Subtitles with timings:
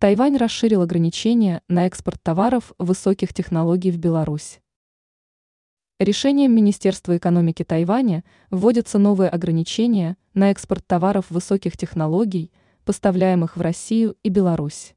[0.00, 4.62] Тайвань расширил ограничения на экспорт товаров высоких технологий в Беларусь.
[5.98, 12.50] Решением Министерства экономики Тайваня вводятся новые ограничения на экспорт товаров высоких технологий,
[12.86, 14.94] поставляемых в Россию и Беларусь.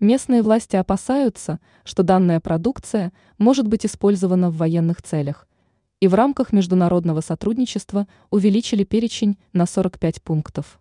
[0.00, 5.46] Местные власти опасаются, что данная продукция может быть использована в военных целях,
[6.00, 10.80] и в рамках международного сотрудничества увеличили перечень на 45 пунктов.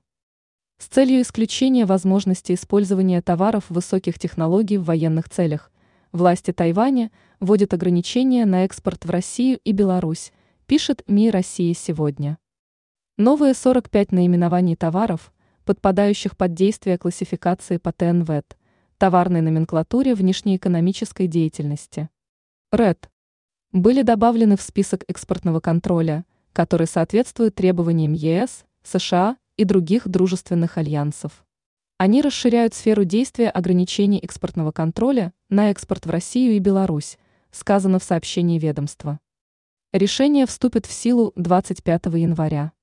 [0.78, 5.72] С целью исключения возможности использования товаров высоких технологий в военных целях,
[6.12, 10.34] власти Тайваня вводят ограничения на экспорт в Россию и Беларусь,
[10.66, 12.38] пишет МИ «Россия сегодня».
[13.18, 15.32] Новые 45 наименований товаров,
[15.64, 18.58] подпадающих под действие классификации по ТНВЭД,
[18.98, 22.10] товарной номенклатуре внешнеэкономической деятельности.
[22.72, 23.10] РЭД
[23.72, 31.46] были добавлены в список экспортного контроля, который соответствует требованиям ЕС, США и других дружественных альянсов.
[31.98, 37.18] Они расширяют сферу действия ограничений экспортного контроля на экспорт в Россию и Беларусь,
[37.52, 39.20] сказано в сообщении ведомства.
[39.94, 42.74] Решение вступит в силу 25 января.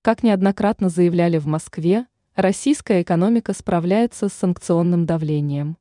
[0.00, 5.76] Как неоднократно заявляли в Москве, российская экономика справляется с санкционным давлением.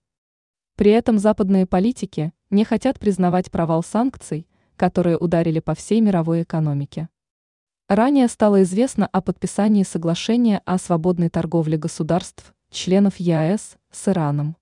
[0.76, 7.08] При этом западные политики не хотят признавать провал санкций, которые ударили по всей мировой экономике.
[7.88, 14.56] Ранее стало известно о подписании соглашения о свободной торговле государств, членов ЕАЭС, с Ираном.